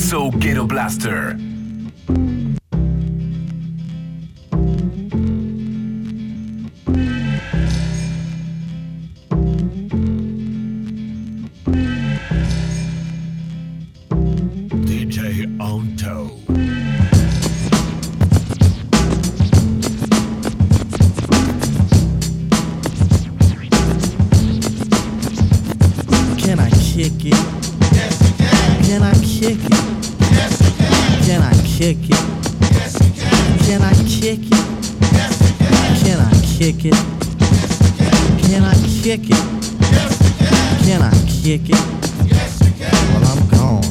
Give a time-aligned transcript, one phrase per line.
[0.00, 1.36] So Ghetto Blaster.
[26.36, 27.34] Can I kick it?
[27.92, 28.84] Yes, you can.
[28.84, 29.89] Can I kick it?
[31.80, 32.16] Kick it?
[33.64, 33.80] Can.
[33.80, 34.52] I kick it?
[36.02, 36.20] Can.
[36.20, 36.94] I kick it?
[38.42, 39.40] Can I kick it?
[40.84, 41.00] Can.
[41.00, 41.80] I kick it?
[42.26, 42.60] Yes.
[43.14, 43.82] Well, I'm gone.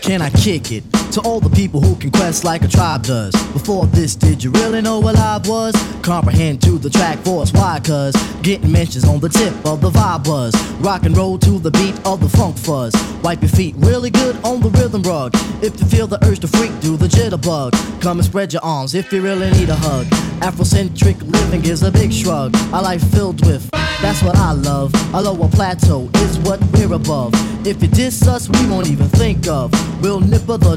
[0.00, 1.01] Can I kick it?
[1.12, 3.34] To all the people who can quest like a tribe does.
[3.52, 5.74] Before this, did you really know what I was?
[6.00, 7.80] Comprehend to the track force, why?
[7.84, 10.54] Cause getting mentions on the tip of the vibe was.
[10.80, 12.94] Rock and roll to the beat of the funk fuzz.
[13.22, 15.32] Wipe your feet really good on the rhythm rug.
[15.62, 17.72] If you feel the urge to freak, do the jitterbug.
[18.00, 20.06] Come and spread your arms if you really need a hug.
[20.40, 22.56] Afrocentric living is a big shrug.
[22.72, 23.70] A life filled with,
[24.00, 24.94] that's what I love.
[25.14, 27.34] A lower plateau is what we're above.
[27.64, 29.70] If you diss us, we won't even think of.
[30.02, 30.76] We'll nipper the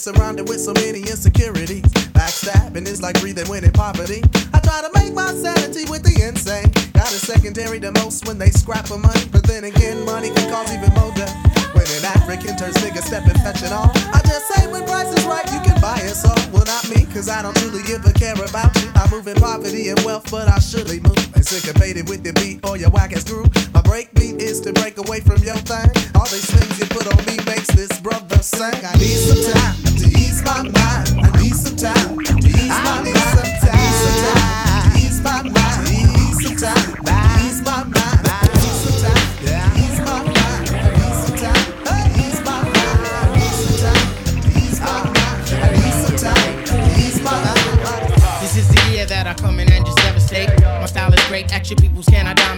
[0.00, 1.82] Surrounded with so many insecurities.
[2.16, 4.22] Backstabbing is like breathing when in poverty.
[4.54, 6.70] I try to make my sanity with the insane.
[6.92, 9.24] Got a secondary to most when they scrap for money.
[9.30, 11.34] But then again, money can cause even more death.
[11.74, 14.01] When an African turns nigga step and fetch it just
[17.22, 18.90] cause I don't truly give a care about you.
[18.96, 21.22] I move in poverty and wealth, but I surely move.
[21.36, 23.48] And syncopated with the beat or your whack ass groove.
[23.72, 25.90] My break beat is to break away from your thing.
[26.16, 28.74] All these things you put on me makes this brother sing.
[28.74, 31.14] I need some time to ease my mind.
[31.22, 33.51] I need some time to ease my mind.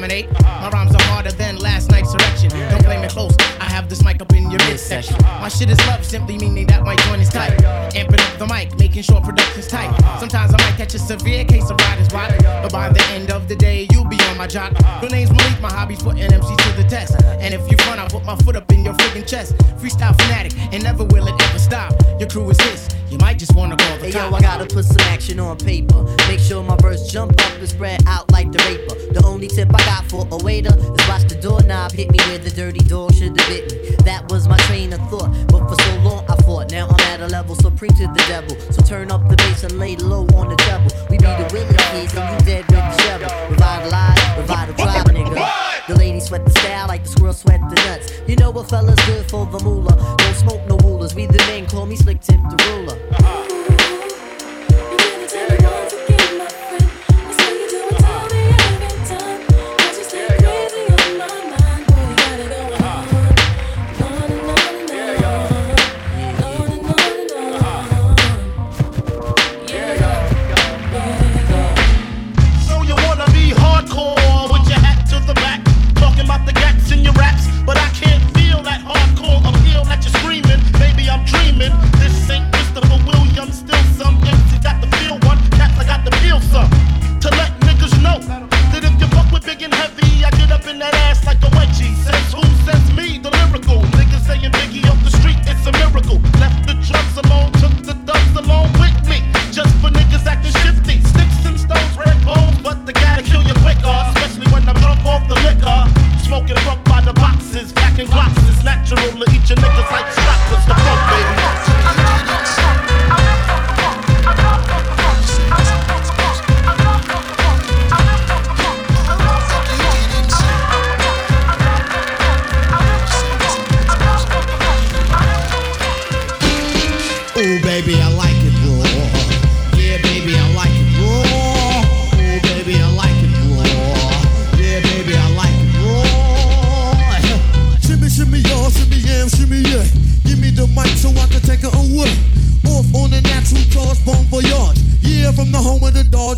[0.04, 0.30] Dominate.
[0.42, 2.50] My rhymes are harder than last night's erection.
[2.70, 5.16] Don't blame me close, I have this mic up in your midsection.
[5.40, 7.52] My shit is love, simply meaning that my joint is tight.
[7.94, 9.94] Amping up the mic, making sure production's tight.
[10.20, 13.48] Sometimes I might catch a severe case of writer's block, but by the end of
[13.48, 14.72] the day, you'll be on my jock.
[15.00, 17.14] Your name's Malik, my hobby's putting MCs to the test.
[17.40, 19.56] And if you run, I put my foot up in your friggin' chest.
[19.78, 21.92] Freestyle fanatic, and never will it ever stop.
[22.18, 24.32] Your crew is his, you might just wanna call the Hey yo.
[24.34, 26.02] I gotta put some action on paper.
[26.28, 29.12] Make sure my verse jump up and spread out like the raper.
[29.12, 32.38] The only tip I got for a waiter is watch the doorknob hit me where
[32.38, 33.96] the dirty dog should have bit me.
[34.04, 36.70] That was my train of thought, but for so long I fought.
[36.70, 38.56] Now I'm at a level supreme to the devil.
[38.72, 40.90] So turn up the bass and lay low on the treble.
[41.10, 43.28] We be the Willie kids and you dead with the shovel.
[43.50, 45.63] Revitalize, revitalize, nigga.
[45.86, 48.10] The ladies sweat the style like the squirrel sweat the nuts.
[48.26, 50.16] You know what fella's good for the moolah.
[50.16, 51.14] Don't smoke no rulers.
[51.14, 53.43] We the men call me slick tip the ruler.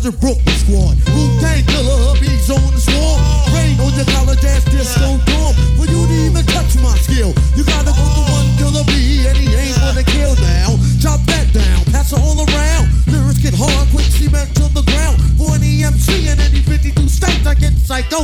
[0.07, 0.95] The Brooklyn squad.
[1.11, 3.19] Wu Tang killer, hubby's on the swarm.
[3.51, 5.51] Rain on your college ass disco dorm.
[5.75, 9.35] For you to even touch my skill, you gotta go to one killer B, and
[9.35, 10.79] he ain't gonna kill now.
[11.03, 12.87] Chop that down, pass it all around.
[13.11, 15.19] Lyrics get hard, quick cement to the ground.
[15.35, 18.23] For an EMC and any 52 states, I get psycho.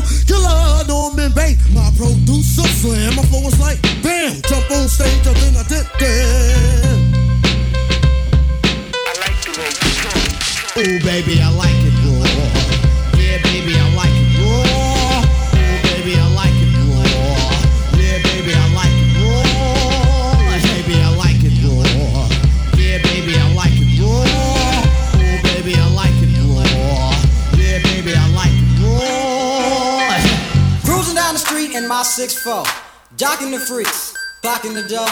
[32.03, 32.67] 564.
[33.15, 34.11] Jocking the freaks,
[34.41, 35.07] blocking the door.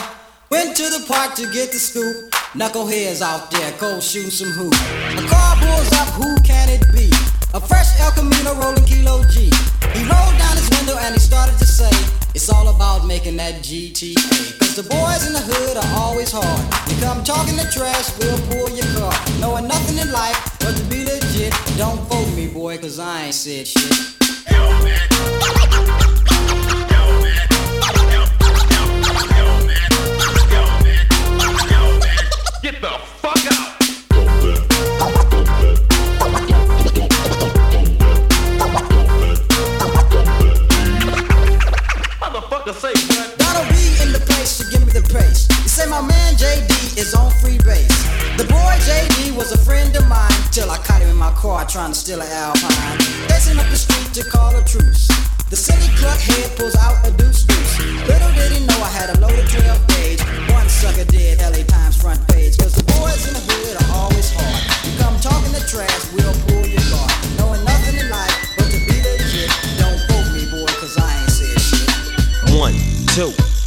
[0.51, 2.27] Went to the park to get the scoop.
[2.51, 4.75] Knuckleheads out there, go shoot some hoop.
[5.15, 7.07] A car pulls up, who can it be?
[7.55, 9.47] A fresh El Camino rolling Kilo G.
[9.95, 11.95] He rolled down his window and he started to say,
[12.35, 14.59] It's all about making that GTA.
[14.59, 16.59] Cause the boys in the hood are always hard.
[16.91, 19.15] You come talking the trash, we'll pull your car.
[19.39, 21.00] Knowing nothing in life but to be
[21.51, 21.77] legit.
[21.77, 24.18] Don't vote me, boy, cause I ain't said shit.
[32.62, 32.89] Get the
[33.21, 33.71] fuck out.
[42.21, 43.38] Motherfucker say what?
[43.39, 45.47] Donald B in the place to give me the pace.
[45.63, 48.20] You say my man JD is on free base.
[48.38, 51.66] The boy JD was a friend of mine till I caught him in my car
[51.66, 52.98] trying to steal an Alpine.
[53.30, 55.07] Racing up the street to call a truce.
[55.50, 57.80] The city clerk head pulls out a deuce deuce.
[58.07, 60.22] Little did he know I had a loaded 12 gauge.
[60.56, 62.57] One sucker did LA Times front page.
[62.57, 64.63] Cause the boys in the hood are always hard.
[64.88, 67.12] You come talking the trash, we'll pull your car.
[67.36, 69.51] Knowing nothing in life but to be legit.
[69.75, 72.56] Don't vote me, boy, cause I ain't said shit.
[72.56, 72.80] One,
[73.12, 73.36] two,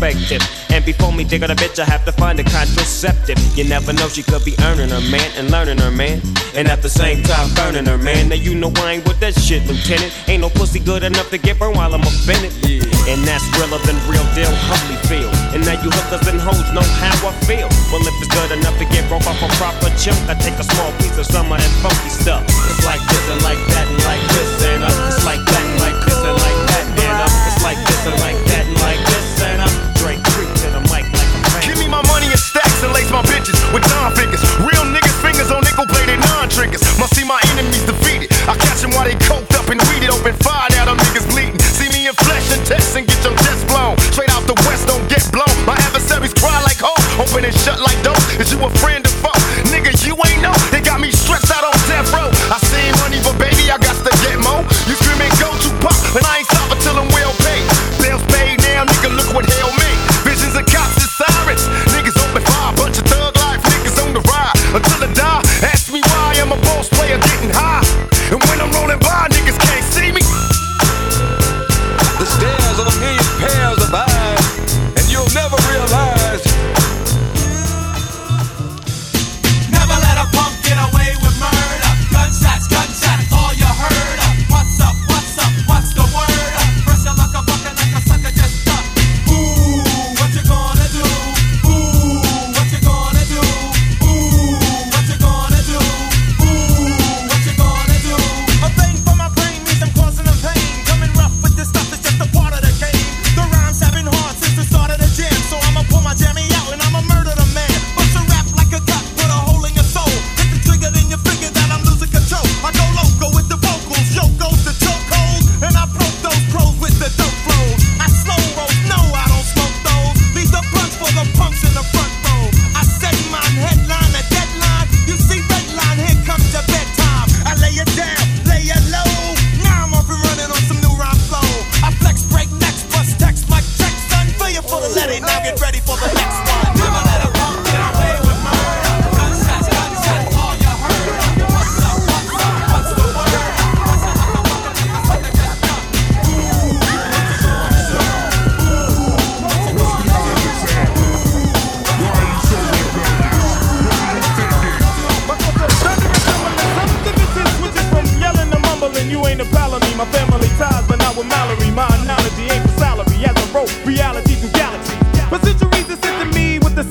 [0.00, 3.36] And before me dig on a bitch, I have to find a contraceptive.
[3.52, 6.22] You never know, she could be earning her man and learning her man.
[6.56, 8.30] And at the same time, burning her man.
[8.30, 10.08] Now you know I ain't with that shit, Lieutenant.
[10.26, 12.48] Ain't no pussy good enough to get burned while I'm offended.
[12.64, 12.80] Yeah.
[13.12, 15.36] And that's realer than real deal Holyfield.
[15.52, 17.68] And now you hookers and hoes know how I feel.
[17.92, 20.64] Well, if it's good enough to get broke off a proper chunk, I take a
[20.64, 22.40] small piece of some of that funky stuff.
[22.48, 24.49] It's like this and like that and like this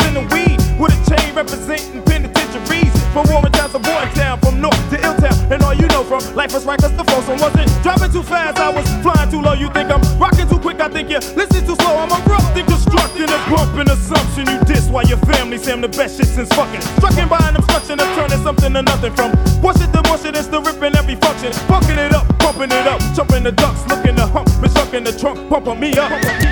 [0.06, 2.94] in the weed with a chain representing penitentiaries.
[3.10, 6.22] From Warren Town to Boy Town, from North to Illtown, and all you know from
[6.36, 8.60] Life was right, cause the one wasn't dropping too fast.
[8.60, 9.54] I was flying too low.
[9.54, 10.80] You think I'm rocking too quick?
[10.80, 11.98] I think you listen too slow.
[11.98, 14.46] I'm erupting, constructing, and pumping assumption.
[14.46, 16.82] You diss while your family say I'm the best shit since fucking.
[17.02, 20.38] Strucking by an obstruction of turning something to nothing from bullshit to bullshit.
[20.38, 21.50] It's the ripping every function.
[21.66, 25.18] Bucking it up, pumping it up, jumping the ducks, looking the hump, been in the
[25.18, 26.49] trunk, pumping me up.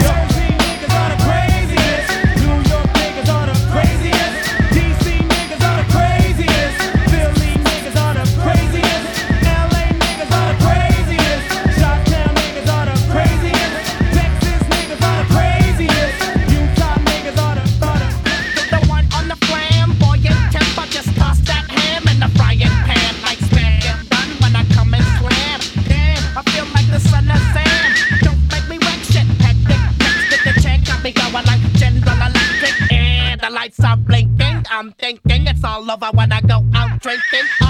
[34.69, 37.66] I'm thinking it's all over when I go out drinking.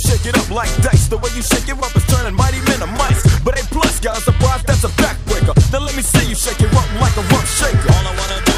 [0.00, 1.08] you shake it up like dice.
[1.08, 3.22] The way you shake it up is turning mighty men to mice.
[3.40, 5.54] But A plus, got a surprise, that's a backbreaker.
[5.72, 7.92] Now let me see you shake it up like a rump shaker.
[7.92, 8.49] All I wanna do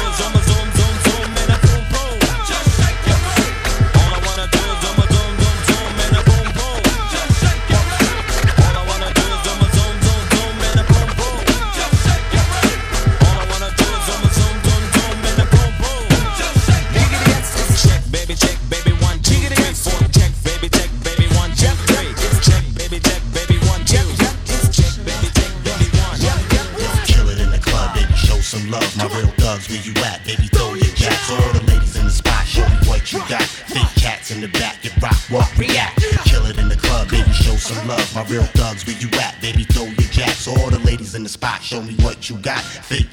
[41.63, 42.61] Show me what you got.
[42.61, 43.12] Fake